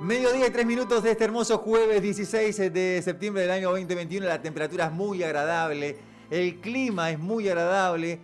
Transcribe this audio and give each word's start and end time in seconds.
Mediodía 0.00 0.48
y 0.48 0.50
tres 0.50 0.66
minutos 0.66 1.04
de 1.04 1.12
este 1.12 1.22
hermoso 1.22 1.58
jueves 1.58 2.02
16 2.02 2.72
de 2.72 3.00
septiembre 3.04 3.42
del 3.42 3.52
año 3.52 3.70
2021. 3.70 4.26
La 4.26 4.42
temperatura 4.42 4.86
es 4.86 4.92
muy 4.92 5.22
agradable, 5.22 5.96
el 6.32 6.56
clima 6.56 7.12
es 7.12 7.20
muy 7.20 7.48
agradable. 7.48 8.18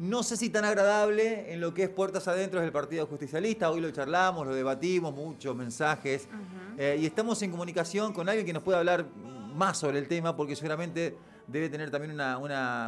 No 0.00 0.22
sé 0.22 0.38
si 0.38 0.48
tan 0.48 0.64
agradable 0.64 1.52
en 1.52 1.60
lo 1.60 1.74
que 1.74 1.82
es 1.82 1.90
puertas 1.90 2.26
adentro 2.26 2.58
del 2.58 2.72
Partido 2.72 3.06
Justicialista. 3.06 3.70
Hoy 3.70 3.82
lo 3.82 3.90
charlamos, 3.90 4.46
lo 4.46 4.54
debatimos, 4.54 5.14
muchos 5.14 5.54
mensajes. 5.54 6.26
Eh, 6.78 6.96
y 7.02 7.04
estamos 7.04 7.42
en 7.42 7.50
comunicación 7.50 8.14
con 8.14 8.26
alguien 8.26 8.46
que 8.46 8.54
nos 8.54 8.62
puede 8.62 8.78
hablar 8.78 9.04
más 9.54 9.76
sobre 9.76 9.98
el 9.98 10.08
tema, 10.08 10.34
porque 10.34 10.56
seguramente 10.56 11.18
debe 11.46 11.68
tener 11.68 11.90
también 11.90 12.14
una, 12.14 12.38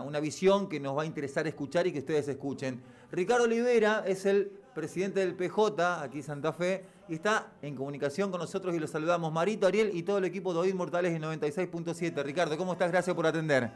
una 0.03 0.21
visión 0.21 0.71
que 0.71 0.81
nos 0.81 0.97
va 0.97 1.03
a 1.03 1.05
interesar 1.05 1.47
escuchar 1.47 1.87
y 1.87 1.93
que 1.93 1.99
ustedes 1.99 2.29
escuchen. 2.29 2.83
Ricardo 3.11 3.45
Olivera 3.45 4.05
es 4.07 4.25
el 4.25 4.51
presidente 4.75 5.21
del 5.21 5.35
PJ 5.35 6.03
aquí 6.03 6.21
en 6.21 6.25
Santa 6.25 6.55
Fe 6.55 6.87
y 7.11 7.15
está 7.17 7.53
en 7.61 7.77
comunicación 7.77 8.31
con 8.31 8.41
nosotros 8.41 8.75
y 8.75 8.79
lo 8.79 8.87
saludamos. 8.87 9.31
Marito, 9.31 9.67
Ariel 9.67 9.91
y 9.93 10.03
todo 10.03 10.17
el 10.17 10.25
equipo 10.25 10.55
de 10.55 10.61
Oíd 10.61 10.75
Mortales 10.75 11.13
en 11.13 11.21
96.7. 11.21 12.23
Ricardo, 12.23 12.57
¿cómo 12.57 12.73
estás? 12.73 12.91
Gracias 12.91 13.15
por 13.15 13.27
atender. 13.27 13.71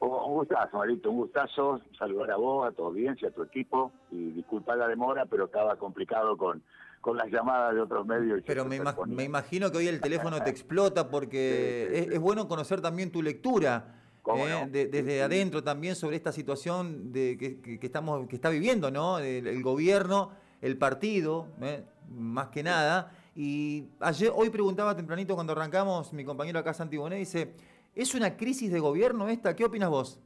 Un 0.00 0.34
gustazo, 0.34 0.76
Marito, 0.76 1.10
un 1.10 1.16
gustazo 1.16 1.80
saludar 1.98 2.32
a 2.32 2.36
vos, 2.36 2.68
a 2.68 2.72
tu 2.72 2.84
audiencia, 2.84 3.28
a 3.28 3.30
tu 3.30 3.42
equipo 3.42 3.92
y 4.10 4.32
disculpa 4.32 4.76
la 4.76 4.88
demora, 4.88 5.24
pero 5.26 5.46
estaba 5.46 5.76
complicado 5.76 6.36
con, 6.36 6.62
con 7.04 7.18
las 7.18 7.30
llamadas 7.30 7.74
de 7.74 7.82
otros 7.82 8.06
medios. 8.06 8.42
Pero 8.46 8.64
me, 8.64 9.24
imagino 9.24 9.70
que 9.70 9.76
hoy 9.76 9.88
el 9.88 10.00
teléfono 10.00 10.42
te 10.42 10.48
explota 10.48 11.10
porque 11.10 12.08
es, 12.12 12.18
bueno 12.18 12.48
conocer 12.48 12.80
también 12.80 13.12
tu 13.12 13.22
lectura. 13.22 14.00
¿eh? 14.26 14.66
desde 14.70 15.22
adentro 15.22 15.62
también 15.62 15.94
sobre 15.94 16.16
esta 16.16 16.32
situación 16.32 17.12
de 17.12 17.36
que, 17.36 17.78
estamos 17.82 18.26
que 18.26 18.36
está 18.36 18.48
viviendo 18.48 18.90
no 18.90 19.18
el, 19.18 19.62
gobierno 19.62 20.30
el 20.62 20.78
partido 20.78 21.48
¿eh? 21.60 21.84
más 22.08 22.48
que 22.48 22.62
nada 22.62 23.12
y 23.36 23.84
ayer 24.00 24.32
hoy 24.34 24.48
preguntaba 24.48 24.96
tempranito 24.96 25.34
cuando 25.34 25.52
arrancamos 25.52 26.14
mi 26.14 26.24
compañero 26.24 26.58
acá 26.58 26.72
Santi 26.72 26.96
Bonet 26.96 27.18
dice 27.18 27.52
¿Es 27.94 28.14
una 28.14 28.36
crisis 28.36 28.72
de 28.72 28.80
gobierno 28.80 29.28
esta? 29.28 29.54
¿Qué 29.54 29.64
opinas 29.64 29.90
vos? 29.90 30.20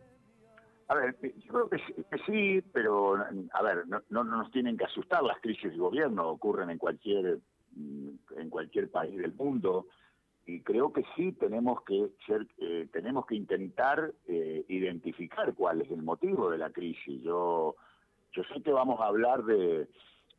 A 0.89 0.95
ver, 0.95 1.17
yo 1.21 1.53
creo 1.53 1.69
que 1.69 1.79
sí, 2.25 2.63
pero 2.73 3.17
a 3.17 3.63
ver, 3.63 3.85
no, 4.09 4.25
nos 4.25 4.51
tienen 4.51 4.79
que 4.79 4.85
asustar 4.85 5.23
las 5.23 5.39
crisis 5.41 5.73
de 5.73 5.77
gobierno, 5.77 6.29
ocurren 6.29 6.71
en 6.71 6.79
cualquier 6.79 7.41
mm, 7.73 8.09
en 8.39 8.49
cualquier 8.49 8.91
país 8.91 9.15
del 9.19 9.35
mundo 9.35 9.87
y 10.47 10.63
creo 10.63 10.95
que 10.95 11.05
sí 11.15 11.33
tenemos 11.33 11.83
que 11.83 12.09
ser, 12.27 12.47
eh, 12.57 12.89
tenemos 12.91 13.27
que 13.27 13.35
intentar 13.35 14.15
eh, 14.27 14.65
identificar 14.69 15.53
cuál 15.53 15.83
es 15.83 15.91
el 15.91 16.03
motivo 16.03 16.49
de 16.51 16.57
la 16.57 16.71
crisis. 16.71 17.23
Yo 17.23 17.77
yo 18.33 18.43
sé 18.45 18.63
que 18.63 18.73
vamos 18.73 18.99
a 19.01 19.09
hablar 19.09 19.45
de, 19.45 19.89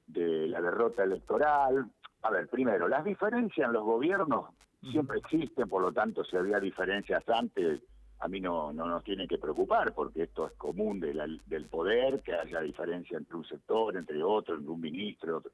de 0.08 0.47
la 0.47 0.61
derrota 0.61 1.03
electoral. 1.03 1.91
A 2.23 2.31
ver, 2.31 2.47
primero, 2.47 2.88
las 2.88 3.05
diferencias 3.05 3.67
en 3.67 3.73
los 3.73 3.83
gobiernos 3.83 4.45
siempre 4.91 5.19
existen, 5.19 5.67
por 5.67 5.81
lo 5.81 5.91
tanto, 5.91 6.23
si 6.23 6.38
había 6.38 6.59
diferencias 6.59 7.27
antes, 7.30 7.81
a 8.19 8.27
mí 8.27 8.39
no, 8.39 8.73
no 8.73 8.86
nos 8.86 9.03
tiene 9.03 9.27
que 9.27 9.38
preocupar, 9.38 9.94
porque 9.94 10.23
esto 10.23 10.47
es 10.47 10.53
común 10.53 10.99
del 10.99 11.66
poder, 11.69 12.21
que 12.21 12.33
haya 12.33 12.61
diferencia 12.61 13.17
entre 13.17 13.36
un 13.36 13.45
sector, 13.45 13.95
entre 13.95 14.21
otro, 14.23 14.55
entre 14.55 14.71
un 14.71 14.81
ministro, 14.81 15.38
otro. 15.38 15.52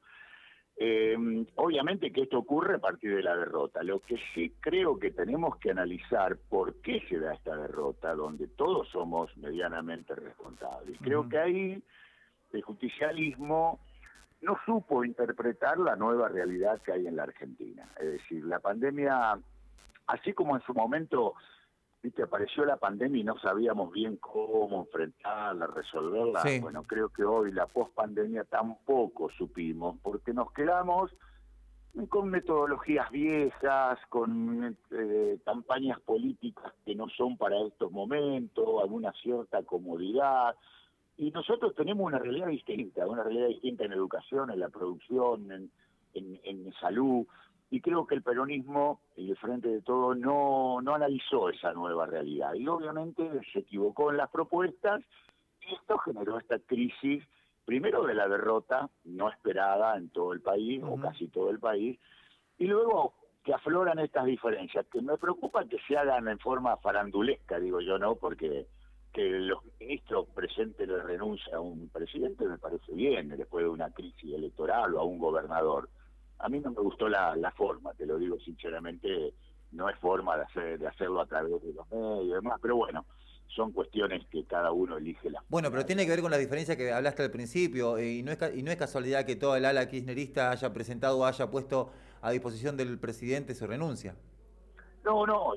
Eh, 0.78 1.46
obviamente 1.56 2.12
que 2.12 2.24
esto 2.24 2.40
ocurre 2.40 2.76
a 2.76 2.80
partir 2.80 3.16
de 3.16 3.24
la 3.24 3.36
derrota. 3.36 3.82
Lo 3.82 4.02
que 4.02 4.18
sí 4.34 4.52
creo 4.60 5.00
que 5.00 5.12
tenemos 5.12 5.58
que 5.58 5.72
analizar 5.72 6.38
por 6.50 6.82
qué 6.82 7.02
se 7.08 7.18
da 7.18 7.34
esta 7.34 7.56
derrota, 7.56 8.14
donde 8.14 8.48
todos 8.48 8.90
somos 8.90 9.36
medianamente 9.38 10.16
responsables. 10.16 10.98
Creo 11.02 11.30
que 11.30 11.38
ahí 11.38 11.84
el 12.52 12.62
justicialismo 12.62 13.80
no 14.42 14.58
supo 14.66 15.04
interpretar 15.04 15.78
la 15.80 15.96
nueva 15.96 16.30
realidad 16.30 16.82
que 16.82 16.92
hay 16.92 17.08
en 17.08 17.16
la 17.16 17.24
Argentina. 17.24 17.90
Es 18.00 18.14
decir, 18.14 18.44
la 18.46 18.60
pandemia, 18.60 19.40
así 20.08 20.34
como 20.34 20.56
en 20.56 20.62
su 20.64 20.74
momento 20.74 21.34
¿viste? 22.06 22.22
apareció 22.22 22.66
la 22.66 22.78
pandemia 22.78 23.22
y 23.22 23.24
no 23.24 23.38
sabíamos 23.40 23.92
bien 23.92 24.18
cómo 24.18 24.82
enfrentarla, 24.82 25.66
resolverla, 25.68 26.44
bueno, 26.62 26.84
creo 26.84 27.10
que 27.10 27.24
hoy 27.24 27.52
la 27.52 27.66
pospandemia 27.66 28.44
tampoco 28.44 29.30
supimos, 29.32 29.98
porque 30.04 30.32
nos 30.32 30.52
quedamos 30.52 31.12
con 32.10 32.30
metodologías 32.30 33.10
viejas, 33.10 33.98
con 34.10 34.78
eh, 34.92 35.40
campañas 35.46 36.00
políticas 36.02 36.74
que 36.86 36.94
no 36.94 37.08
son 37.10 37.38
para 37.38 37.58
estos 37.62 37.92
momentos, 37.92 38.82
alguna 38.82 39.12
cierta 39.14 39.64
comodidad, 39.64 40.56
y 41.18 41.32
nosotros 41.32 41.74
tenemos 41.76 42.06
una 42.06 42.20
realidad 42.20 42.48
distinta, 42.48 43.08
una 43.08 43.24
realidad 43.24 43.48
distinta 43.48 43.86
en 43.86 43.94
educación, 43.94 44.52
en 44.52 44.60
la 44.60 44.70
producción, 44.70 45.52
en, 45.52 45.72
en, 46.14 46.74
salud, 46.74 47.26
y 47.70 47.82
creo 47.82 48.06
que 48.06 48.16
el 48.16 48.22
peronismo, 48.22 49.02
y 49.16 49.32
el 49.32 49.38
frente 49.38 49.70
de 49.70 49.82
todo, 49.82 50.14
no, 50.14 50.82
no 50.82 50.96
analizó 50.96 51.50
esa 51.50 51.74
nueva 51.74 52.06
realidad. 52.06 52.54
Y 52.54 52.68
obviamente 52.68 53.30
se 53.54 53.60
equivocó 53.60 54.12
en 54.12 54.18
las 54.18 54.30
propuestas, 54.30 55.02
y 55.62 55.74
esto 55.74 55.98
generó 56.00 56.38
esta 56.38 56.60
crisis, 56.60 57.24
primero 57.64 58.04
de 58.04 58.14
la 58.14 58.28
derrota 58.28 58.90
no 59.06 59.30
esperada 59.30 59.98
en 59.98 60.10
todo 60.10 60.34
el 60.34 60.42
país, 60.42 60.82
o 60.84 60.98
casi 60.98 61.28
todo 61.28 61.50
el 61.50 61.60
país, 61.60 61.98
y 62.58 62.66
luego 62.68 63.14
que 63.44 63.54
afloran 63.54 64.00
estas 64.00 64.26
diferencias, 64.26 64.86
que 64.88 65.02
me 65.02 65.18
preocupa 65.18 65.66
que 65.66 65.78
se 65.88 65.98
hagan 65.98 66.28
en 66.28 66.40
forma 66.40 66.78
farandulesca, 66.78 67.60
digo 67.60 67.80
yo, 67.80 68.00
¿no? 68.00 68.16
Porque 68.16 68.68
que 69.16 69.30
los 69.30 69.60
ministros 69.80 70.28
presenten 70.36 70.92
la 70.92 71.02
renuncia 71.02 71.56
a 71.56 71.62
un 71.62 71.88
presidente 71.88 72.46
me 72.46 72.58
parece 72.58 72.92
bien, 72.92 73.30
después 73.30 73.64
de 73.64 73.70
una 73.70 73.90
crisis 73.92 74.34
electoral 74.34 74.94
o 74.94 75.00
a 75.00 75.04
un 75.06 75.18
gobernador. 75.18 75.90
A 76.40 76.50
mí 76.50 76.60
no 76.60 76.72
me 76.72 76.82
gustó 76.82 77.08
la, 77.08 77.54
forma, 77.56 77.94
te 77.94 78.06
lo 78.06 78.18
digo 78.18 78.38
sinceramente, 78.42 79.34
no 79.72 79.90
es 79.90 79.98
forma 80.00 80.36
de, 80.36 80.44
hacer, 80.44 80.80
de 80.80 80.88
hacerlo 80.88 81.22
a 81.22 81.26
través 81.28 81.64
de 81.64 81.74
los 81.74 81.90
medios 81.90 82.26
y 82.26 82.32
demás, 82.34 82.60
pero 82.62 82.76
bueno, 82.76 83.06
son 83.48 83.72
cuestiones 83.72 84.28
que 84.28 84.44
cada 84.44 84.74
uno 84.74 84.98
elige 84.98 85.30
la 85.30 85.42
Bueno, 85.48 85.72
pero 85.72 85.86
tiene 85.86 86.04
que 86.04 86.10
ver 86.10 86.22
con 86.22 86.32
la 86.32 86.38
diferencia 86.38 86.76
que 86.76 86.92
hablaste 86.92 87.24
al 87.24 87.32
principio, 87.32 87.98
eh, 87.98 88.16
y, 88.16 88.24
no 88.24 88.34
es, 88.34 88.40
y 88.54 88.64
no 88.64 88.72
es 88.72 88.78
casualidad 88.78 89.26
que 89.26 89.38
toda 89.38 89.58
el 89.58 89.64
ala 89.64 89.88
kirchnerista 89.88 90.52
haya 90.52 90.74
presentado 90.74 91.20
o 91.20 91.26
haya 91.26 91.50
puesto 91.50 91.90
a 92.22 92.32
disposición 92.32 92.76
del 92.76 93.00
presidente 93.00 93.56
su 93.56 93.66
renuncia. 93.66 94.14
No, 95.06 95.26
no, 95.26 95.54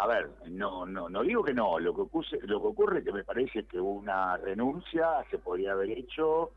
a 0.00 0.06
ver, 0.06 0.30
no, 0.50 0.86
no, 0.86 1.08
no 1.08 1.22
digo 1.24 1.42
que 1.42 1.52
no, 1.52 1.80
lo 1.80 1.92
que 1.92 2.02
ocurre, 2.02 2.38
lo 2.42 2.60
que 2.60 2.66
ocurre 2.68 3.02
que 3.02 3.12
me 3.12 3.24
parece 3.24 3.64
que 3.64 3.80
una 3.80 4.36
renuncia 4.36 5.24
se 5.28 5.38
podría 5.38 5.72
haber 5.72 5.90
hecho 5.90 6.52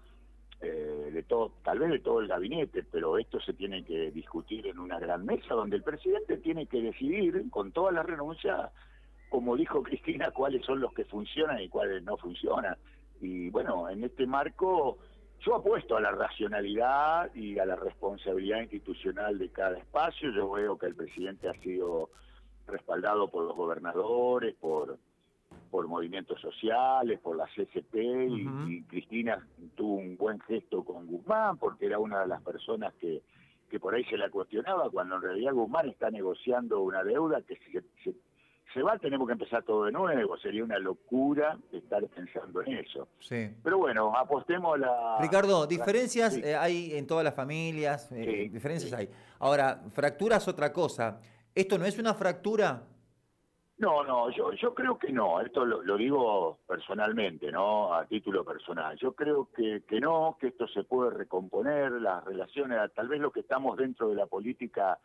eh, 0.62 1.10
de 1.12 1.24
todo, 1.24 1.54
tal 1.64 1.80
vez 1.80 1.90
de 1.90 2.00
todo 2.00 2.20
el 2.20 2.28
gabinete, 2.28 2.84
pero 2.84 3.18
esto 3.18 3.40
se 3.40 3.54
tiene 3.54 3.84
que 3.84 4.12
discutir 4.12 4.68
en 4.68 4.78
una 4.78 5.00
gran 5.00 5.26
mesa 5.26 5.56
donde 5.56 5.76
el 5.76 5.82
presidente 5.82 6.38
tiene 6.38 6.68
que 6.68 6.84
decidir 6.84 7.50
con 7.50 7.72
todas 7.72 7.96
las 7.96 8.06
renuncias, 8.06 8.70
como 9.30 9.58
dijo 9.58 9.82
Cristina, 9.84 10.30
cuáles 10.30 10.64
son 10.64 10.80
los 10.80 10.94
que 10.94 11.06
funcionan 11.06 11.60
y 11.62 11.68
cuáles 11.68 12.04
no 12.04 12.18
funcionan. 12.18 12.78
Y 13.22 13.50
bueno, 13.50 13.90
en 13.90 14.04
este 14.04 14.28
marco 14.28 15.00
yo 15.40 15.56
apuesto 15.56 15.98
a 15.98 16.02
la 16.02 16.12
racionalidad 16.12 17.34
y 17.34 17.58
a 17.58 17.66
la 17.66 17.76
responsabilidad 17.76 18.62
institucional 18.62 19.40
de 19.40 19.50
cada 19.50 19.80
espacio. 19.80 20.30
Yo 20.32 20.52
veo 20.52 20.78
que 20.78 20.86
el 20.86 20.96
presidente 20.96 21.50
ha 21.50 21.54
sido 21.54 22.12
respaldado 22.72 23.28
por 23.28 23.46
los 23.46 23.56
gobernadores, 23.56 24.56
por, 24.56 24.98
por 25.70 25.88
movimientos 25.88 26.40
sociales, 26.42 27.20
por 27.20 27.38
la 27.38 27.46
CCP, 27.48 27.96
y, 27.96 28.84
Cristina 28.84 29.46
tuvo 29.76 29.96
un 29.96 30.18
buen 30.18 30.40
gesto 30.42 30.84
con 30.84 31.08
Guzmán, 31.08 31.58
porque 31.58 31.86
era 31.86 32.00
una 32.00 32.22
de 32.22 32.28
las 32.28 32.42
personas 32.42 32.94
que, 33.00 33.22
que 33.70 33.80
por 33.80 33.96
ahí 33.96 34.04
se 34.06 34.18
la 34.18 34.30
cuestionaba, 34.30 34.90
cuando 34.90 35.16
en 35.16 35.22
realidad 35.22 35.54
Guzmán 35.54 35.90
está 35.90 36.12
negociando 36.12 36.82
una 36.82 37.04
deuda 37.04 37.42
que 37.42 37.56
se, 38.04 38.14
se, 38.74 38.82
va, 38.82 38.98
tenemos 38.98 39.28
que 39.28 39.34
empezar 39.34 39.64
todo 39.64 39.86
de 39.86 39.94
nuevo, 39.94 40.38
sería 40.38 40.64
una 40.64 40.78
locura 40.78 41.58
estar 41.72 42.06
pensando 42.08 42.62
en 42.64 42.78
eso. 42.78 43.08
Sí. 43.20 43.50
Pero 43.64 43.78
bueno, 43.78 44.14
apostemos 44.16 44.78
la... 44.78 45.18
Ricardo, 45.22 45.66
diferencias 45.68 46.36
eh, 46.38 46.56
hay 46.56 46.94
en 46.96 47.08
todas 47.08 47.24
las 47.24 47.34
familias, 47.34 48.12
eh, 48.12 48.50
diferencias 48.52 48.92
hay. 48.94 49.10
Ahora, 49.40 49.82
fracturas 49.90 50.48
otra 50.50 50.74
cosa. 50.74 51.22
¿Esto 51.54 51.78
no 51.78 51.86
es 51.86 52.00
una 52.00 52.14
fractura? 52.14 52.84
No, 53.78 54.04
no, 54.04 54.30
yo, 54.30 54.54
yo 54.54 54.76
creo 54.76 54.98
que 54.98 55.12
no, 55.12 55.42
esto 55.42 55.66
lo, 55.66 55.98
digo 55.98 56.60
personalmente, 56.68 57.52
¿no? 57.52 57.94
A 57.94 58.06
título 58.06 58.46
personal. 58.46 58.96
Yo 58.98 59.14
creo 59.14 59.50
que, 59.56 59.82
que 59.88 60.00
no, 60.00 60.38
que 60.40 60.48
esto 60.48 60.68
se 60.68 60.84
puede 60.84 61.10
recomponer, 61.10 61.92
las 61.94 62.24
relaciones, 62.24 62.80
tal 62.94 63.08
vez 63.08 63.20
lo 63.20 63.32
que 63.32 63.40
estamos 63.40 63.78
dentro 63.78 64.10
de 64.10 64.16
la 64.16 64.28
política 64.28 65.00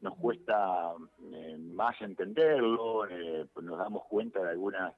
nos 0.00 0.16
cuesta 0.16 0.94
eh, 1.30 1.58
más 1.58 2.00
entenderlo, 2.00 3.06
eh, 3.06 3.46
nos 3.60 3.78
damos 3.78 4.04
cuenta 4.06 4.42
de 4.42 4.50
algunas 4.50 4.94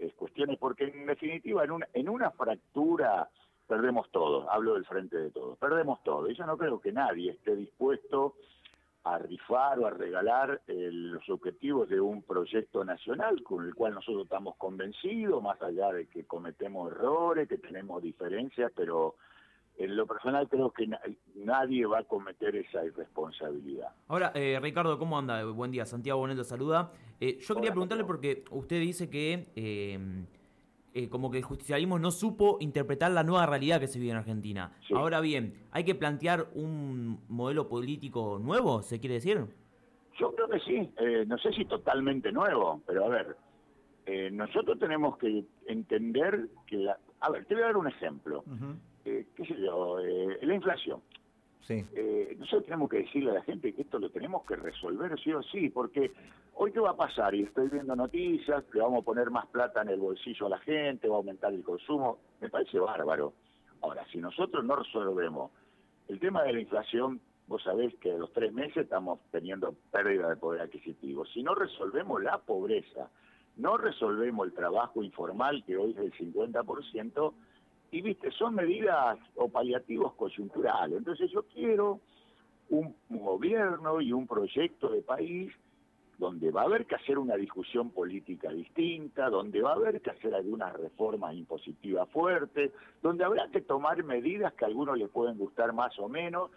eh, 0.00 0.12
cuestiones, 0.16 0.58
porque 0.58 0.84
en 0.84 1.06
definitiva 1.06 1.64
en 1.64 1.86
en 1.94 2.08
una 2.08 2.32
fractura 2.32 3.30
perdemos 3.66 4.10
todo, 4.10 4.50
hablo 4.50 4.74
del 4.74 4.84
frente 4.84 5.16
de 5.16 5.30
todos, 5.30 5.56
perdemos 5.56 6.02
todo, 6.02 6.28
y 6.28 6.34
yo 6.34 6.44
no 6.44 6.58
creo 6.58 6.80
que 6.80 6.92
nadie 6.92 7.30
esté 7.30 7.56
dispuesto 7.56 8.34
a 9.04 9.18
rifar 9.18 9.78
o 9.78 9.86
a 9.86 9.90
regalar 9.90 10.62
eh, 10.66 10.88
los 10.92 11.28
objetivos 11.28 11.88
de 11.88 12.00
un 12.00 12.22
proyecto 12.22 12.84
nacional 12.84 13.42
con 13.42 13.64
el 13.64 13.74
cual 13.74 13.94
nosotros 13.94 14.24
estamos 14.24 14.56
convencidos, 14.56 15.42
más 15.42 15.60
allá 15.60 15.92
de 15.92 16.06
que 16.06 16.24
cometemos 16.24 16.92
errores, 16.92 17.48
que 17.48 17.58
tenemos 17.58 18.02
diferencias, 18.02 18.70
pero 18.76 19.16
en 19.76 19.96
lo 19.96 20.06
personal 20.06 20.48
creo 20.48 20.70
que 20.70 20.88
nadie 21.34 21.86
va 21.86 22.00
a 22.00 22.04
cometer 22.04 22.54
esa 22.54 22.84
irresponsabilidad. 22.84 23.88
Ahora, 24.06 24.30
eh, 24.34 24.58
Ricardo, 24.62 24.98
¿cómo 24.98 25.18
anda? 25.18 25.44
Buen 25.46 25.72
día, 25.72 25.84
Santiago 25.84 26.20
Boneto 26.20 26.44
saluda. 26.44 26.92
Eh, 27.18 27.38
yo 27.40 27.54
quería 27.54 27.70
preguntarle 27.70 28.04
porque 28.04 28.44
usted 28.50 28.80
dice 28.80 29.10
que 29.10 30.26
eh, 30.94 31.08
como 31.08 31.30
que 31.30 31.38
el 31.38 31.44
justicialismo 31.44 31.98
no 31.98 32.10
supo 32.10 32.58
interpretar 32.60 33.10
la 33.12 33.22
nueva 33.22 33.46
realidad 33.46 33.80
que 33.80 33.88
se 33.88 33.98
vive 33.98 34.10
en 34.10 34.18
Argentina. 34.18 34.72
Ahora 34.94 35.20
bien, 35.20 35.54
¿hay 35.70 35.84
que 35.84 35.94
plantear 35.94 36.48
un 36.54 37.20
modelo 37.28 37.68
político 37.68 38.38
nuevo, 38.38 38.82
se 38.82 39.00
quiere 39.00 39.14
decir? 39.14 39.46
Yo 40.18 40.34
creo 40.34 40.48
que 40.48 40.60
sí, 40.60 40.92
eh, 40.98 41.24
no 41.26 41.38
sé 41.38 41.50
si 41.52 41.64
totalmente 41.64 42.30
nuevo, 42.30 42.82
pero 42.86 43.06
a 43.06 43.08
ver, 43.08 43.36
eh, 44.04 44.30
nosotros 44.30 44.78
tenemos 44.78 45.16
que 45.16 45.44
entender 45.66 46.48
que 46.66 46.76
la... 46.76 46.98
A 47.20 47.30
ver, 47.30 47.46
te 47.46 47.54
voy 47.54 47.62
a 47.62 47.66
dar 47.66 47.76
un 47.78 47.88
ejemplo. 47.88 48.44
¿Qué 49.02 49.24
sé 49.36 49.56
yo? 49.58 49.96
la 50.42 50.54
inflación. 50.54 51.00
Sí. 51.62 51.84
Eh, 51.94 52.36
nosotros 52.38 52.64
tenemos 52.64 52.90
que 52.90 52.98
decirle 52.98 53.30
a 53.30 53.34
la 53.34 53.42
gente 53.42 53.72
que 53.72 53.82
esto 53.82 53.98
lo 53.98 54.10
tenemos 54.10 54.44
que 54.44 54.56
resolver 54.56 55.18
sí 55.20 55.32
o 55.32 55.42
sí, 55.42 55.70
porque 55.70 56.12
hoy 56.54 56.72
qué 56.72 56.80
va 56.80 56.90
a 56.90 56.96
pasar, 56.96 57.34
y 57.34 57.42
estoy 57.42 57.68
viendo 57.68 57.94
noticias, 57.94 58.64
que 58.64 58.80
vamos 58.80 59.02
a 59.02 59.04
poner 59.04 59.30
más 59.30 59.46
plata 59.46 59.82
en 59.82 59.88
el 59.88 60.00
bolsillo 60.00 60.46
a 60.46 60.50
la 60.50 60.58
gente, 60.58 61.08
va 61.08 61.14
a 61.14 61.18
aumentar 61.18 61.52
el 61.52 61.62
consumo, 61.62 62.18
me 62.40 62.48
parece 62.48 62.78
bárbaro. 62.78 63.32
Ahora, 63.80 64.04
si 64.10 64.18
nosotros 64.18 64.64
no 64.64 64.76
resolvemos 64.76 65.50
el 66.08 66.18
tema 66.18 66.42
de 66.42 66.52
la 66.52 66.60
inflación, 66.60 67.20
vos 67.46 67.62
sabés 67.62 67.94
que 67.96 68.12
a 68.12 68.18
los 68.18 68.32
tres 68.32 68.52
meses 68.52 68.78
estamos 68.78 69.20
teniendo 69.30 69.74
pérdida 69.90 70.28
de 70.28 70.36
poder 70.36 70.62
adquisitivo. 70.62 71.24
Si 71.26 71.42
no 71.42 71.54
resolvemos 71.54 72.22
la 72.22 72.38
pobreza, 72.38 73.08
no 73.56 73.76
resolvemos 73.76 74.46
el 74.46 74.52
trabajo 74.52 75.02
informal, 75.02 75.62
que 75.64 75.76
hoy 75.76 75.92
es 75.92 75.98
el 75.98 76.12
50%, 76.12 77.34
y 77.92 78.00
viste, 78.00 78.30
son 78.32 78.54
medidas 78.54 79.18
o 79.36 79.48
paliativos 79.48 80.14
coyunturales. 80.14 80.98
Entonces 80.98 81.30
yo 81.30 81.42
quiero 81.44 82.00
un 82.70 82.94
gobierno 83.10 84.00
y 84.00 84.12
un 84.12 84.26
proyecto 84.26 84.88
de 84.88 85.02
país 85.02 85.52
donde 86.18 86.50
va 86.50 86.62
a 86.62 86.64
haber 86.64 86.86
que 86.86 86.94
hacer 86.94 87.18
una 87.18 87.36
discusión 87.36 87.90
política 87.90 88.50
distinta, 88.50 89.28
donde 89.28 89.60
va 89.60 89.72
a 89.72 89.74
haber 89.74 90.00
que 90.00 90.10
hacer 90.10 90.34
algunas 90.34 90.72
reformas 90.72 91.34
impositivas 91.34 92.08
fuertes, 92.10 92.70
donde 93.02 93.24
habrá 93.24 93.48
que 93.48 93.60
tomar 93.60 94.02
medidas 94.04 94.54
que 94.54 94.64
a 94.64 94.68
algunos 94.68 94.96
les 94.96 95.10
pueden 95.10 95.36
gustar 95.36 95.72
más 95.74 95.98
o 95.98 96.08
menos, 96.08 96.50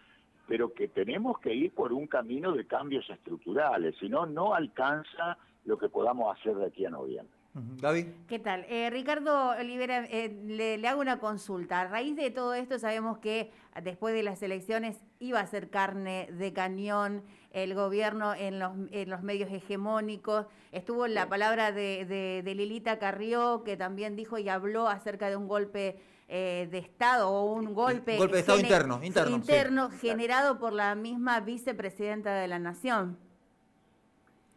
pero 0.48 0.74
que 0.74 0.88
tenemos 0.88 1.40
que 1.40 1.54
ir 1.54 1.74
por 1.74 1.92
un 1.92 2.08
camino 2.08 2.54
de 2.54 2.66
cambios 2.66 3.10
estructurales, 3.10 3.96
si 4.00 4.08
no, 4.08 4.26
no 4.26 4.54
alcanza 4.54 5.38
lo 5.66 5.78
que 5.78 5.90
podamos 5.90 6.38
hacer 6.38 6.56
de 6.56 6.68
aquí 6.68 6.86
a 6.86 6.92
noviembre. 6.92 7.35
Gaby. 7.56 8.14
¿Qué 8.28 8.40
tal? 8.40 8.66
Eh, 8.68 8.90
Ricardo 8.90 9.52
Olivera, 9.52 10.06
eh, 10.06 10.38
le, 10.46 10.86
hago 10.88 11.00
una 11.00 11.20
consulta. 11.20 11.82
A 11.82 11.88
raíz 11.88 12.16
de 12.16 12.30
todo 12.30 12.54
esto 12.54 12.80
sabemos 12.80 13.20
que 13.20 13.52
después 13.82 14.14
de 14.14 14.24
las 14.24 14.44
elecciones 14.44 14.98
iba 15.20 15.40
a 15.40 15.48
ser 15.48 15.70
carne 15.70 16.28
de 16.34 16.52
cañón 16.52 17.24
el 17.52 17.74
gobierno 17.74 18.36
en 18.36 18.60
los, 18.60 18.74
en 18.92 19.10
los 19.10 19.24
medios 19.24 19.50
hegemónicos. 19.50 20.48
Estuvo 20.74 21.08
la 21.08 21.30
palabra 21.30 21.72
de, 21.72 22.44
Lilita 22.46 23.00
Carrió, 23.00 23.64
que 23.64 23.78
también 23.78 24.18
dijo 24.18 24.38
y 24.38 24.50
habló 24.50 24.90
acerca 24.90 25.30
de 25.30 25.38
un 25.38 25.48
golpe 25.48 25.98
eh, 26.28 26.68
de 26.70 26.80
Estado 26.80 27.30
o 27.30 27.54
un 27.54 27.74
golpe... 27.74 28.18
golpe 28.18 28.34
de 28.34 28.40
Estado 28.42 28.60
interno. 28.60 29.00
Interno, 29.02 29.90
generado 29.90 30.60
por 30.60 30.74
la 30.74 30.94
misma 30.96 31.40
vicepresidenta 31.40 32.34
de 32.36 32.50
la 32.50 32.60
Nación. 32.60 33.18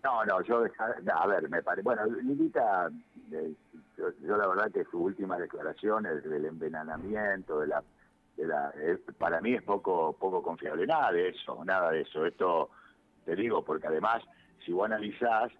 No, 0.03 0.25
no, 0.25 0.41
yo, 0.43 0.65
a 1.13 1.27
ver, 1.27 1.49
me 1.51 1.63
parece, 1.63 1.83
bueno, 1.83 2.07
Lilita, 2.07 2.89
eh, 3.33 3.53
yo, 3.97 4.37
la 4.37 4.47
verdad 4.47 4.71
que 4.71 4.85
su 4.85 5.03
última 5.03 5.39
declaración 5.39 6.07
es 6.07 6.23
del 6.23 6.45
envenenamiento, 6.45 7.61
de 7.61 7.67
la, 7.67 7.83
de 8.37 8.47
la 8.47 8.73
para 9.19 9.41
mí 9.41 9.55
es 9.55 9.63
poco, 9.63 10.13
poco 10.13 10.41
confiable, 10.41 10.87
nada 10.87 11.11
de 11.11 11.31
eso, 11.31 11.65
nada 11.65 11.91
de 11.91 12.03
eso, 12.03 12.25
esto 12.25 12.71
te 13.25 13.35
digo, 13.35 13.65
porque 13.65 13.89
además, 13.89 14.23
si 14.65 14.73
vos 14.73 14.87
analizás, 14.87 15.51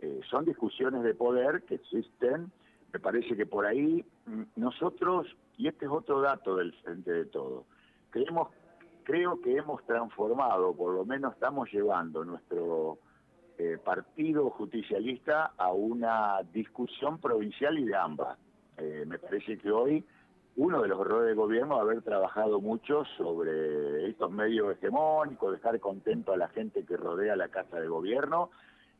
eh, 0.00 0.20
son 0.30 0.44
discusiones 0.44 1.02
de 1.02 1.14
poder 1.14 1.62
que 1.64 1.74
existen, 1.74 2.52
me 2.92 3.00
parece 3.00 3.36
que 3.36 3.46
por 3.46 3.66
ahí 3.66 4.04
mm, 4.26 4.42
nosotros, 4.56 5.26
y 5.56 5.66
este 5.66 5.86
es 5.86 5.90
otro 5.90 6.20
dato 6.20 6.54
del 6.56 6.72
frente 6.74 7.12
de 7.12 7.24
todo, 7.24 7.64
creemos, 8.10 8.48
creo 9.02 9.40
que 9.40 9.56
hemos 9.56 9.84
transformado, 9.84 10.74
por 10.74 10.94
lo 10.94 11.04
menos 11.04 11.34
estamos 11.34 11.68
llevando 11.72 12.24
nuestro 12.24 12.98
eh, 13.62 13.76
partido 13.76 14.48
justicialista 14.48 15.52
a 15.58 15.70
una 15.70 16.40
discusión 16.50 17.18
provincial 17.18 17.78
y 17.78 17.84
de 17.84 17.94
ambas. 17.94 18.38
Eh, 18.78 19.04
me 19.06 19.18
parece 19.18 19.58
que 19.58 19.70
hoy 19.70 20.02
uno 20.56 20.80
de 20.80 20.88
los 20.88 20.98
errores 20.98 21.26
del 21.26 21.36
gobierno 21.36 21.76
es 21.76 21.82
haber 21.82 22.00
trabajado 22.00 22.62
mucho 22.62 23.04
sobre 23.18 24.08
estos 24.08 24.30
medios 24.30 24.72
hegemónicos, 24.72 25.52
dejar 25.52 25.78
contento 25.78 26.32
a 26.32 26.38
la 26.38 26.48
gente 26.48 26.86
que 26.86 26.96
rodea 26.96 27.36
la 27.36 27.48
casa 27.48 27.78
de 27.78 27.86
gobierno 27.86 28.50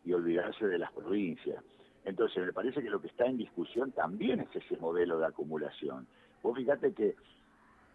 y 0.04 0.12
olvidarse 0.12 0.66
de 0.66 0.78
las 0.78 0.92
provincias. 0.92 1.64
Entonces, 2.04 2.44
me 2.44 2.52
parece 2.52 2.82
que 2.82 2.90
lo 2.90 3.00
que 3.00 3.08
está 3.08 3.24
en 3.24 3.38
discusión 3.38 3.92
también 3.92 4.40
es 4.40 4.54
ese 4.54 4.76
modelo 4.76 5.18
de 5.18 5.26
acumulación. 5.26 6.06
Vos 6.42 6.54
fíjate 6.54 6.92
que 6.92 7.16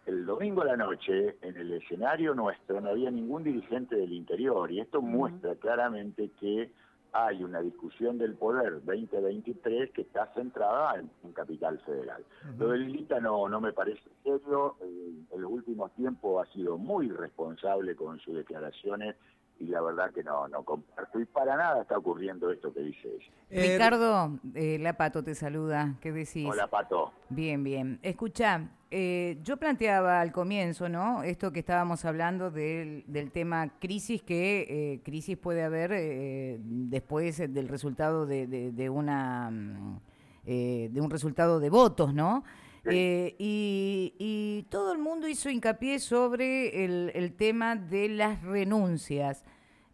el 0.06 0.24
domingo 0.24 0.62
a 0.62 0.66
la 0.66 0.76
noche, 0.76 1.36
en 1.42 1.56
el 1.56 1.72
escenario 1.72 2.34
nuestro, 2.34 2.80
no 2.80 2.90
había 2.90 3.10
ningún 3.10 3.42
dirigente 3.42 3.96
del 3.96 4.12
interior, 4.12 4.70
y 4.70 4.80
esto 4.80 5.02
muestra 5.02 5.56
claramente 5.56 6.30
que 6.40 6.70
hay 7.12 7.42
una 7.42 7.60
discusión 7.60 8.18
del 8.18 8.34
poder 8.34 8.84
2023 8.84 9.90
que 9.90 10.02
está 10.02 10.32
centrada 10.34 10.96
en, 10.98 11.32
Capital 11.32 11.78
Federal. 11.80 12.24
Lo 12.58 12.68
del 12.68 12.90
Lita 12.90 13.20
no, 13.20 13.48
no 13.48 13.60
me 13.60 13.72
parece 13.72 14.00
serio, 14.22 14.76
en 14.80 15.40
los 15.40 15.50
últimos 15.50 15.92
tiempos 15.92 16.46
ha 16.46 16.52
sido 16.52 16.78
muy 16.78 17.10
responsable 17.10 17.94
con 17.94 18.18
sus 18.20 18.36
declaraciones 18.36 19.16
y 19.58 19.66
la 19.66 19.80
verdad 19.80 20.10
que 20.12 20.22
no, 20.22 20.48
no 20.48 20.62
comparto. 20.64 21.18
Y 21.20 21.24
para 21.24 21.56
nada 21.56 21.82
está 21.82 21.96
ocurriendo 21.96 22.50
esto 22.50 22.72
que 22.72 22.80
dice 22.80 23.08
ella. 23.08 23.32
Eh, 23.50 23.72
Ricardo, 23.72 24.38
eh, 24.54 24.78
La 24.80 24.96
Pato 24.96 25.22
te 25.22 25.34
saluda. 25.34 25.94
¿Qué 26.00 26.12
decís? 26.12 26.46
Hola, 26.48 26.68
Pato. 26.68 27.12
Bien, 27.30 27.62
bien. 27.64 27.98
Escucha, 28.02 28.68
eh, 28.90 29.38
yo 29.42 29.56
planteaba 29.56 30.20
al 30.20 30.32
comienzo, 30.32 30.88
¿no? 30.88 31.22
Esto 31.22 31.52
que 31.52 31.60
estábamos 31.60 32.04
hablando 32.04 32.50
del, 32.50 33.04
del 33.06 33.30
tema 33.30 33.78
crisis, 33.78 34.22
que 34.22 35.00
crisis 35.04 35.36
puede 35.38 35.62
haber 35.62 36.60
después 36.60 37.38
del 37.38 37.68
resultado 37.68 38.26
de, 38.26 38.46
de, 38.46 38.90
una... 38.90 39.50
Mm, 39.50 40.00
de 40.44 41.00
un 41.00 41.10
resultado 41.10 41.58
de 41.58 41.70
votos, 41.70 42.14
¿no? 42.14 42.44
y, 42.88 44.14
y, 44.16 44.62
todo 44.70 44.92
el 44.92 44.98
mundo 44.98 45.26
hizo 45.26 45.50
hincapié 45.50 45.98
sobre 45.98 46.84
el, 46.84 47.10
el 47.14 47.32
tema 47.34 47.74
de 47.74 48.08
las 48.08 48.42
renuncias. 48.42 49.44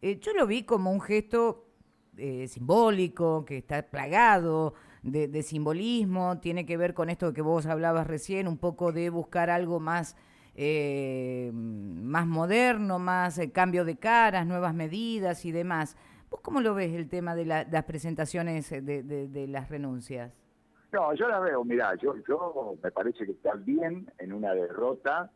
Eh, 0.02 0.18
yo 0.18 0.32
lo 0.34 0.48
vi 0.48 0.64
como 0.64 0.90
un 0.90 1.00
gesto 1.00 1.68
eh, 2.16 2.48
simbólico, 2.48 3.44
que 3.44 3.58
está 3.58 3.82
plagado 3.82 4.74
de, 5.04 5.42
simbolismo, 5.42 6.40
tiene 6.40 6.66
que 6.66 6.76
ver 6.76 6.92
con 6.92 7.08
esto 7.08 7.32
que 7.32 7.40
vos 7.40 7.66
hablabas 7.66 8.08
recién, 8.08 8.48
un 8.48 8.58
poco 8.58 8.92
de 8.92 9.10
buscar 9.10 9.48
algo 9.48 9.78
más, 9.78 10.16
eh, 10.56 11.50
más 11.54 12.26
moderno, 12.26 12.98
más 12.98 13.40
cambio 13.52 13.84
de 13.84 13.96
caras, 13.96 14.44
nuevas 14.46 14.74
medidas 14.74 15.44
y 15.44 15.52
demás. 15.52 15.96
¿Vos 16.30 16.40
cómo 16.40 16.60
lo 16.60 16.74
ves 16.74 16.92
el 16.94 17.08
tema 17.08 17.36
de 17.36 17.44
las 17.44 17.84
presentaciones 17.84 18.70
de, 18.70 19.02
de 19.02 19.46
las 19.46 19.70
renuncias? 19.70 20.32
No, 20.92 21.14
yo 21.14 21.28
la 21.28 21.40
veo, 21.40 21.64
mira, 21.64 21.94
yo, 21.94 22.14
yo 22.28 22.76
me 22.82 22.90
parece 22.90 23.24
que 23.24 23.32
está 23.32 23.54
bien 23.54 24.10
en 24.18 24.32
una 24.32 24.52
derrota 24.52 25.30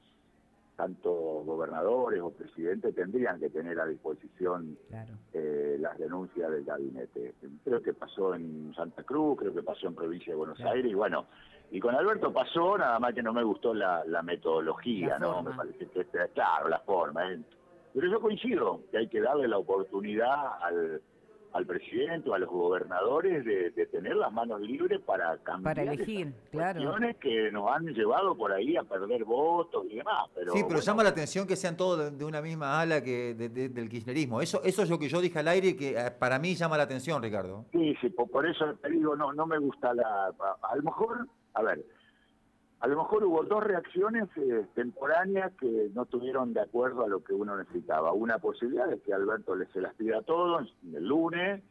tanto 0.77 1.11
gobernadores 1.11 2.21
o 2.21 2.31
presidentes 2.31 2.95
tendrían 2.95 3.41
que 3.41 3.49
tener 3.49 3.81
a 3.81 3.87
disposición 3.87 4.77
eh, 5.33 5.77
las 5.81 5.99
denuncias 5.99 6.51
del 6.51 6.65
gabinete. 6.65 7.35
Creo 7.65 7.83
que 7.83 7.95
pasó 7.95 8.35
en 8.35 8.75
Santa 8.75 9.03
Cruz, 9.03 9.39
creo 9.39 9.55
que 9.55 9.63
pasó 9.63 9.87
en 9.87 9.95
provincia 9.95 10.33
de 10.33 10.37
Buenos 10.37 10.61
Aires, 10.61 10.91
y 10.91 10.95
bueno, 10.95 11.27
y 11.71 11.81
con 11.81 11.95
Alberto 11.95 12.33
pasó, 12.33 12.77
nada 12.79 12.99
más 12.99 13.15
que 13.15 13.23
no 13.23 13.33
me 13.33 13.43
gustó 13.43 13.75
la, 13.75 14.05
metodología, 14.23 15.19
¿no? 15.19 15.43
Me 15.43 15.53
parece 15.53 15.87
que, 15.87 16.05
claro, 16.35 16.69
la 16.69 16.79
forma. 16.81 17.33
¿eh? 17.33 17.41
Pero 17.95 18.09
yo 18.09 18.21
coincido 18.21 18.83
que 18.91 18.99
hay 18.99 19.09
que 19.09 19.21
darle 19.21 19.49
la 19.49 19.59
oportunidad 19.59 20.63
al 20.63 21.01
al 21.57 21.67
presidente 21.67 22.29
o 22.29 22.35
a 22.35 22.39
los 22.39 22.49
gobernadores 22.49 23.45
de, 23.45 23.87
tener 23.87 24.17
las 24.17 24.33
manos 24.33 24.61
libres 24.61 25.01
para 25.01 25.39
cambiar 25.39 25.77
para 25.77 25.93
elegir, 25.93 26.33
claro. 26.51 26.97
que 27.21 27.51
nos 27.53 27.71
han 27.71 27.87
llevado 27.87 28.37
por 28.37 28.53
ahí 28.53 28.77
a 28.77 28.83
perder 28.83 29.25
votos 29.25 29.85
y 29.89 29.97
demás. 29.97 30.29
sí, 30.53 30.65
pero 30.69 30.81
llama 30.81 31.03
la 31.03 31.11
atención 31.11 31.47
que 31.47 31.57
sean 31.57 31.77
todos 31.77 32.17
de, 32.17 32.25
una 32.25 32.43
misma 32.43 32.81
ala 32.81 33.03
que 33.03 33.35
del 33.35 33.89
kirchnerismo. 33.89 34.41
Eso, 34.41 34.61
eso 34.65 34.83
es 34.83 34.91
lo 34.91 34.99
que 34.99 35.09
yo 35.09 35.21
dije 35.21 35.39
al 35.39 35.49
aire 35.49 35.77
que 35.77 35.91
eh, 35.91 36.11
para 36.11 36.39
mí 36.39 36.55
llama 36.55 36.77
la 36.77 36.83
atención, 36.85 37.23
Ricardo. 37.23 37.65
Sí, 37.73 37.97
sí, 38.01 38.09
por, 38.11 38.47
eso 38.47 38.75
te 38.83 38.91
digo, 38.91 39.17
no, 39.17 39.33
no 39.33 39.47
me 39.47 39.59
gusta 39.59 39.95
la... 39.95 40.27
A, 40.63 40.77
lo 40.77 40.83
mejor, 40.83 41.27
a 41.55 41.63
ver, 41.63 41.85
a 42.87 42.89
lo 42.89 42.99
mejor 42.99 43.25
hubo 43.25 43.43
dos 43.43 43.65
reacciones 43.65 44.29
eh, 44.37 44.65
temporáneas 44.77 45.53
que 45.59 45.91
no 45.93 46.05
estuvieron 46.05 46.55
de 46.55 46.61
acuerdo 46.61 47.05
a 47.05 47.09
lo 47.09 47.25
que 47.25 47.35
uno 47.35 47.57
necesitaba. 47.57 48.13
Una 48.13 48.39
posibilidad 48.39 48.93
es 48.93 49.03
que 49.03 49.13
Alberto 49.13 49.57
le 49.57 49.67
se 49.73 49.81
las 49.81 49.93
pida 49.95 50.23
todo 50.23 50.61
el 50.61 51.05
lunes 51.05 51.65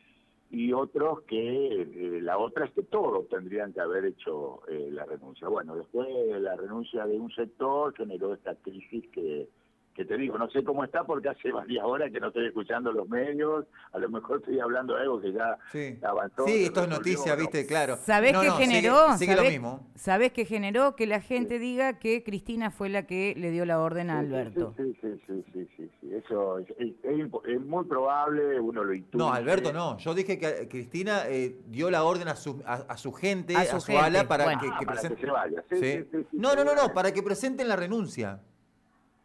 y 0.51 0.73
otros 0.73 1.21
que 1.21 1.83
eh, 1.83 2.21
la 2.21 2.37
otra 2.37 2.65
es 2.65 2.71
que 2.73 2.83
todos 2.83 3.29
tendrían 3.29 3.71
que 3.71 3.79
haber 3.79 4.03
hecho 4.03 4.59
eh, 4.67 4.89
la 4.91 5.05
renuncia. 5.05 5.47
Bueno, 5.47 5.77
después 5.77 6.05
la 6.41 6.57
renuncia 6.57 7.05
de 7.05 7.17
un 7.17 7.31
sector 7.31 7.95
generó 7.95 8.33
esta 8.33 8.53
crisis 8.55 9.07
que 9.13 9.47
que 9.95 10.03
te 10.03 10.17
digo, 10.17 10.37
no 10.37 10.49
sé 10.49 10.61
cómo 10.63 10.83
está 10.83 11.05
porque 11.05 11.29
hace 11.29 11.51
varias 11.53 11.85
horas 11.85 12.11
que 12.11 12.19
no 12.19 12.27
estoy 12.27 12.47
escuchando 12.47 12.91
los 12.91 13.07
medios, 13.07 13.65
a 13.93 13.97
lo 13.99 14.09
mejor 14.09 14.39
estoy 14.39 14.59
hablando 14.59 14.93
de 14.93 15.01
algo 15.01 15.21
que 15.21 15.31
ya 15.31 15.57
Sí, 15.71 15.97
avanzó. 16.03 16.45
sí 16.45 16.65
esto 16.65 16.83
es 16.83 16.89
noticia, 16.89 17.33
¿no? 17.35 17.39
viste, 17.41 17.65
claro. 17.65 17.95
¿Sabés 17.95 18.33
No, 18.33 18.41
qué 18.41 18.47
no, 18.47 18.57
sigue- 18.57 18.65
generó? 18.67 19.17
Sigue, 19.17 19.35
lo 19.35 19.41
¿Sabés- 19.41 19.51
mismo. 19.51 19.87
¿Sabés 19.95 20.31
qué 20.33 20.43
generó? 20.45 20.95
Que 20.97 21.07
la 21.07 21.21
gente 21.21 21.59
diga 21.59 21.97
que 21.97 22.23
Cristina 22.23 22.71
fue 22.71 22.89
la 22.89 23.07
que 23.07 23.33
le 23.37 23.51
dio 23.51 23.65
la 23.65 23.79
orden 23.79 24.09
a 24.09 24.19
Alberto. 24.19 24.73
Sí, 24.77 24.95
sí, 25.01 25.21
sí, 25.25 25.43
sí, 25.53 25.67
sí, 25.77 25.89
sí, 26.01 26.13
Eso 26.13 26.59
es, 26.59 27.61
muy 27.65 27.85
probable, 27.85 28.59
uno 28.59 28.83
lo 28.83 28.93
intuye. 28.93 29.17
No, 29.23 29.31
Alberto 29.33 29.71
no. 29.71 29.97
Yo 29.97 30.13
dije 30.13 30.37
que 30.37 30.67
Cristina 30.67 31.23
eh, 31.27 31.55
dio 31.67 31.89
la 31.89 32.03
orden 32.03 32.27
a 32.27 32.35
su, 32.35 32.61
a, 32.65 32.73
a 32.73 32.97
su 32.97 33.13
gente, 33.13 33.55
A 33.55 33.61
a 33.61 33.65
su 33.79 33.87
gente, 33.87 34.01
ala, 34.01 34.27
para 34.27 34.43
bueno. 34.45 34.59
que, 34.61 34.67
Ah, 34.71 34.77
que 34.79 34.85
para 34.85 35.01
que 35.01 35.07
presente- 35.07 35.25
se 35.25 35.31
vaya. 35.31 35.63
Sí, 35.69 35.75
Sí. 35.77 35.81
sí, 35.81 36.07
sí, 36.11 36.27
sí, 36.31 36.37
no, 36.37 36.53
no, 36.55 36.63
no, 36.65 36.75
no, 36.75 36.93
para 36.93 37.13
que 37.13 37.23
presenten 37.23 37.67
la 37.69 37.75
renuncia. 37.77 38.41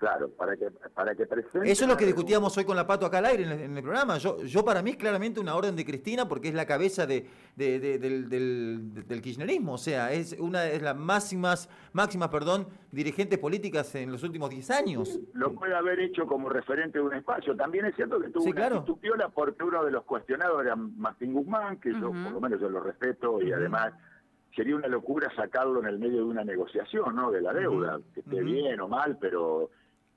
Claro, 0.00 0.30
para 0.30 0.56
que, 0.56 0.70
para 0.94 1.14
que 1.14 1.26
presente 1.26 1.70
Eso 1.70 1.84
es 1.84 1.90
lo 1.90 1.94
que 1.94 2.06
discutíamos 2.06 2.56
hoy 2.56 2.64
con 2.64 2.74
la 2.74 2.86
Pato 2.86 3.04
acá 3.04 3.18
al 3.18 3.26
aire 3.26 3.42
en 3.44 3.50
el, 3.52 3.60
en 3.60 3.76
el 3.76 3.82
programa. 3.82 4.16
Yo, 4.16 4.42
yo 4.44 4.64
para 4.64 4.80
mí 4.82 4.92
es 4.92 4.96
claramente 4.96 5.38
una 5.40 5.54
orden 5.54 5.76
de 5.76 5.84
Cristina 5.84 6.26
porque 6.26 6.48
es 6.48 6.54
la 6.54 6.64
cabeza 6.64 7.06
de, 7.06 7.26
de- 7.54 7.78
de- 7.78 7.98
del, 7.98 8.30
del- 8.30 8.94
del 9.06 9.20
kirchnerismo. 9.20 9.74
O 9.74 9.78
sea, 9.78 10.10
es 10.10 10.34
una 10.38 10.62
de 10.62 10.80
las 10.80 10.96
máximas, 10.96 11.68
máximas 11.92 12.30
perdón, 12.30 12.66
dirigentes 12.90 13.38
políticas 13.38 13.94
en 13.94 14.10
los 14.10 14.22
últimos 14.22 14.48
10 14.48 14.70
años. 14.70 15.20
Lo 15.34 15.52
puede 15.52 15.74
haber 15.76 16.00
hecho 16.00 16.26
como 16.26 16.48
referente 16.48 16.98
de 16.98 17.04
un 17.04 17.12
espacio. 17.12 17.54
También 17.54 17.84
es 17.84 17.94
cierto 17.94 18.18
que 18.18 18.30
tuvo 18.30 18.44
Sí, 18.44 18.52
una 18.52 18.56
claro. 18.68 18.84
piola 19.02 19.28
porque 19.28 19.62
uno 19.64 19.84
de 19.84 19.90
los 19.90 20.04
cuestionados 20.04 20.62
era 20.62 20.76
Martín 20.76 21.34
Guzmán, 21.34 21.78
que 21.78 21.92
yo 21.92 22.08
por 22.10 22.32
lo 22.32 22.40
menos 22.40 22.58
yo 22.58 22.70
lo 22.70 22.80
respeto 22.80 23.42
y 23.42 23.52
además 23.52 23.92
sería 24.56 24.76
una 24.76 24.88
locura 24.88 25.30
sacarlo 25.36 25.78
en 25.80 25.86
el 25.88 25.98
medio 25.98 26.16
de 26.16 26.24
una 26.24 26.42
negociación, 26.42 27.14
¿no? 27.14 27.30
De 27.30 27.42
la 27.42 27.52
deuda, 27.52 28.00
que 28.14 28.20
esté 28.20 28.40
bien 28.42 28.80
o 28.80 28.88
mal, 28.88 29.18
pero 29.20 29.68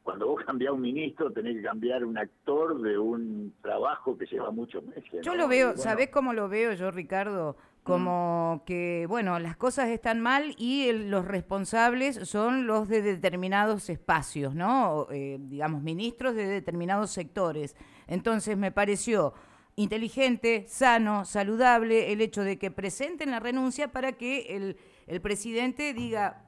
cuando 0.04 0.28
vos 0.28 0.44
cambiás 0.46 0.74
un 0.74 0.82
ministro 0.82 1.32
tenés 1.32 1.56
que 1.58 1.64
cambiar 1.64 2.04
un 2.04 2.18
actor 2.18 2.82
de 2.82 2.98
un 2.98 3.54
trabajo 3.62 4.18
que 4.18 4.26
lleva 4.26 4.52
muchos 4.52 4.84
meses. 4.84 5.06
Yo 5.24 5.32
¿no? 5.32 5.36
lo 5.44 5.48
veo, 5.48 5.68
bueno, 5.70 5.82
¿sabés 5.82 6.10
cómo 6.10 6.34
lo 6.34 6.50
veo 6.50 6.74
yo, 6.74 6.92
Ricardo? 6.92 7.56
Como 7.84 8.64
que, 8.66 9.06
bueno, 9.10 9.40
las 9.40 9.58
cosas 9.58 9.90
están 9.90 10.22
mal 10.22 10.56
y 10.58 10.88
el- 10.88 11.12
los 11.12 11.26
responsables 11.26 12.16
son 12.30 12.66
los 12.66 12.88
de 12.88 13.02
determinados 13.02 13.90
espacios, 13.90 14.56
¿no? 14.56 15.08
Eh, 15.12 15.38
digamos, 15.42 15.82
ministros 15.84 16.34
de 16.36 16.48
determinados 16.48 17.12
sectores. 17.12 17.76
Entonces 18.08 18.56
me 18.58 18.72
pareció 18.72 19.34
inteligente, 19.76 20.66
sano, 20.70 21.26
saludable 21.26 22.14
el 22.14 22.22
hecho 22.22 22.44
de 22.44 22.58
que 22.58 22.72
presenten 22.72 23.32
la 23.32 23.40
renuncia 23.40 23.92
para 23.92 24.14
que 24.14 24.56
el, 24.56 24.78
el 25.08 25.20
presidente 25.20 25.94
diga, 25.94 26.43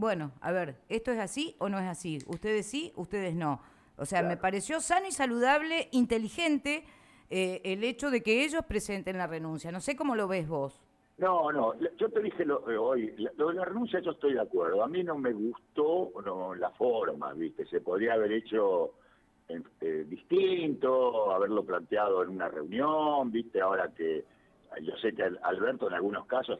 bueno, 0.00 0.32
a 0.40 0.50
ver, 0.50 0.76
¿esto 0.88 1.12
es 1.12 1.18
así 1.18 1.54
o 1.58 1.68
no 1.68 1.78
es 1.78 1.84
así? 1.86 2.18
Ustedes 2.26 2.66
sí, 2.66 2.92
ustedes 2.96 3.34
no. 3.34 3.60
O 3.96 4.06
sea, 4.06 4.22
me 4.22 4.38
pareció 4.38 4.80
sano 4.80 5.06
y 5.06 5.12
saludable, 5.12 5.88
inteligente 5.92 6.84
eh, 7.28 7.60
el 7.64 7.84
hecho 7.84 8.10
de 8.10 8.22
que 8.22 8.42
ellos 8.44 8.64
presenten 8.66 9.18
la 9.18 9.26
renuncia. 9.26 9.70
No 9.70 9.80
sé 9.80 9.94
cómo 9.96 10.16
lo 10.16 10.26
ves 10.26 10.48
vos. 10.48 10.80
No, 11.18 11.52
no, 11.52 11.74
yo 11.98 12.08
te 12.08 12.20
dije 12.20 12.46
lo, 12.46 12.68
eh, 12.70 12.78
hoy, 12.78 13.14
la- 13.18 13.30
lo 13.36 13.48
de 13.48 13.54
la 13.56 13.66
renuncia 13.66 14.00
yo 14.00 14.12
estoy 14.12 14.32
de 14.32 14.40
acuerdo. 14.40 14.82
A 14.82 14.88
mí 14.88 15.04
no 15.04 15.18
me 15.18 15.34
gustó 15.34 16.10
no, 16.24 16.54
la 16.54 16.70
forma, 16.70 17.34
¿viste? 17.34 17.66
Se 17.66 17.82
podría 17.82 18.14
haber 18.14 18.32
hecho 18.32 18.94
eh, 19.48 20.06
distinto, 20.08 21.30
haberlo 21.30 21.62
planteado 21.64 22.22
en 22.22 22.30
una 22.30 22.48
reunión, 22.48 23.30
¿viste? 23.30 23.60
Ahora 23.60 23.92
que 23.94 24.24
yo 24.82 24.96
sé 24.96 25.12
que 25.14 25.22
Al- 25.24 25.40
Alberto 25.42 25.88
en 25.88 25.94
algunos 25.94 26.26
casos 26.26 26.58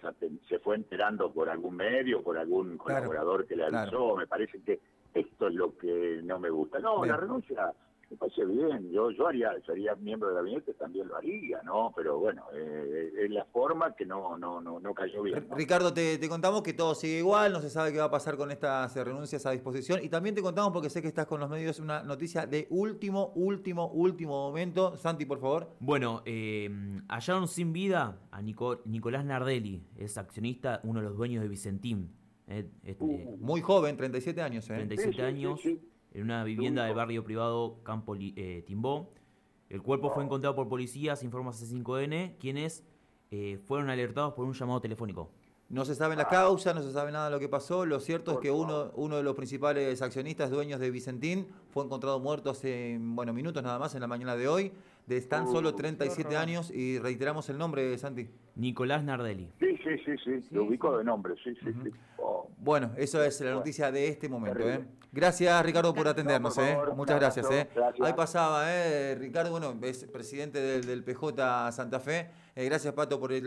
se 0.49 0.59
fue 0.59 0.77
enterando 0.77 1.33
por 1.33 1.49
algún 1.49 1.77
medio, 1.77 2.23
por 2.23 2.37
algún 2.39 2.77
Claro, 2.79 3.07
colaborador 3.07 3.47
que 3.47 3.57
le 3.57 3.65
avisó. 3.65 3.81
claro. 3.91 4.17
Me 4.17 4.27
parece 4.27 4.61
que 4.63 4.81
esto 5.15 5.49
es 5.49 5.55
lo 5.55 5.77
que 5.77 6.21
no 6.25 6.39
me 6.39 6.51
gusta. 6.51 6.79
No, 6.81 7.01
Bien. 7.03 7.13
la 7.13 7.17
renuncia 7.21 7.73
me 8.11 8.17
parece 8.17 8.45
bien. 8.45 8.91
Yo 8.91 9.11
yo 9.13 9.29
haría, 9.29 9.53
sería 9.65 9.95
miembro 9.95 10.29
del 10.29 10.37
gabinete, 10.39 10.75
también 10.75 11.07
lo 11.09 11.17
haría, 11.17 11.63
¿no? 11.63 11.93
Pero 11.95 12.19
bueno, 12.19 12.43
eh, 12.53 13.13
es 13.25 13.31
la 13.31 13.45
forma 13.47 13.95
que 13.95 14.05
no 14.05 14.37
no 14.37 14.61
no, 14.61 14.81
no 14.81 14.95
cayó 14.95 15.23
bien. 15.23 15.47
¿no? 15.49 15.55
Ricardo, 15.57 15.95
te, 15.95 16.19
te 16.19 16.29
contamos 16.29 16.63
que 16.63 16.73
todo 16.73 16.95
sigue 16.95 17.19
igual, 17.19 17.53
no 17.53 17.61
se 17.61 17.71
sabe 17.71 17.93
qué 17.93 17.99
va 17.99 18.07
a 18.07 18.11
pasar 18.11 18.37
con 18.37 18.51
estas 18.51 18.95
renuncias 18.97 19.47
a 19.47 19.53
disposición. 19.53 20.01
Y 20.03 20.09
también 20.09 20.35
te 20.35 20.43
contamos, 20.43 20.73
porque 20.73 20.91
sé 20.91 21.01
que 21.03 21.09
estás 21.09 21.27
con 21.27 21.39
los 21.41 21.49
medios, 21.49 21.79
una 21.79 22.03
noticia 22.03 22.47
de 22.47 22.67
último, 22.71 23.33
último, 23.37 23.87
último 23.93 24.33
momento. 24.49 24.97
Santi, 24.97 25.25
por 25.25 25.39
favor. 25.41 25.71
Bueno, 25.81 26.23
eh, 26.25 26.69
hallaron 27.09 27.47
sin 27.49 27.73
vida 27.73 28.19
a 28.33 28.43
Nico- 28.43 28.81
Nicolás 28.87 29.25
Nardelli, 29.25 29.85
es 29.97 30.19
accionista, 30.19 30.81
uno 30.83 31.01
de 31.01 31.07
los 31.07 31.17
dueños 31.17 31.43
de 31.43 31.49
Vicentín. 31.49 32.11
eh, 32.49 32.69
este, 32.83 33.05
Uh, 33.05 33.37
Muy 33.39 33.61
joven, 33.61 33.97
37 33.97 34.43
años. 34.43 34.69
¿eh? 34.71 34.75
37 34.75 35.11
Sí, 35.13 35.17
sí, 35.17 35.23
años, 35.23 35.61
sí, 35.61 35.77
sí. 35.77 35.89
En 36.13 36.23
una 36.23 36.45
vivienda 36.45 36.85
del 36.85 36.95
barrio 36.95 37.25
privado 37.25 37.81
Campo 37.83 38.17
eh, 38.19 38.63
Timbó. 38.67 39.13
El 39.69 39.83
cuerpo 39.83 40.11
fue 40.11 40.25
encontrado 40.25 40.57
por 40.57 40.69
policías, 40.69 41.23
informa 41.23 41.53
C5N, 41.53 42.37
quienes 42.39 42.85
eh, 43.31 43.59
fueron 43.65 43.89
alertados 43.89 44.35
por 44.35 44.45
un 44.45 44.53
llamado 44.53 44.81
telefónico. 44.81 45.31
No 45.69 45.85
se 45.85 45.95
sabe 45.95 46.17
la 46.17 46.27
causa, 46.27 46.75
no 46.75 46.83
se 46.83 46.91
sabe 46.91 47.13
nada 47.13 47.27
de 47.27 47.31
lo 47.31 47.39
que 47.39 47.49
pasó. 47.49 47.87
Lo 47.87 48.01
cierto 48.01 48.33
es 48.33 48.39
que 48.39 48.51
uno, 48.51 48.91
uno 48.97 49.19
de 49.19 49.23
los 49.23 49.37
principales 49.37 50.03
accionistas, 50.03 50.51
dueños 50.51 50.81
de 50.81 50.91
Vicentín, 50.91 51.47
fue 51.69 51.85
encontrado 51.85 52.19
muerto 52.19 52.51
hace 52.51 52.99
bueno, 53.01 53.33
minutos 53.33 53.63
nada 53.63 53.79
más 53.79 53.95
en 53.95 54.01
la 54.01 54.09
mañana 54.09 54.35
de 54.35 54.49
hoy, 54.49 54.73
de 55.07 55.21
tan 55.21 55.47
solo 55.47 55.77
37 55.77 56.37
años. 56.37 56.73
Y 56.73 56.99
reiteramos 56.99 57.49
el 57.51 57.59
nombre, 57.59 57.97
Santi. 57.99 58.29
Nicolás 58.57 59.05
Nardelli. 59.05 59.53
Sí, 60.11 60.25
sí, 60.25 60.43
sí, 60.49 60.55
lo 60.55 60.65
ubico 60.65 60.99
de 60.99 61.05
nombre, 61.05 61.35
sí, 61.45 61.55
sí, 61.63 61.73
sí. 61.85 61.91
Oh. 62.19 62.49
Bueno, 62.59 62.91
eso 62.97 63.23
es 63.23 63.41
la 63.41 63.53
noticia 63.53 63.93
de 63.93 64.09
este 64.09 64.29
momento. 64.29 64.69
¿eh? 64.69 64.85
Gracias, 65.13 65.65
Ricardo, 65.65 65.95
por 65.95 66.09
atendernos. 66.09 66.55
por 66.55 66.65
¿eh? 66.65 66.79
Muchas 66.97 67.21
gracias. 67.21 67.51
¿eh? 67.51 67.69
gracias. 67.75 68.07
Ahí 68.07 68.13
pasaba, 68.15 68.65
¿eh? 68.75 69.15
Ricardo, 69.17 69.51
bueno, 69.51 69.77
es 69.83 70.05
presidente 70.07 70.61
del, 70.61 70.85
del 70.85 71.05
PJ 71.05 71.71
Santa 71.73 72.01
Fe. 72.01 72.31
Gracias, 72.57 72.93
Pato, 72.93 73.21
por 73.21 73.33
el 73.33 73.39